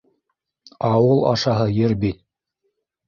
[0.89, 2.21] Ауыл ашаһы ер бит.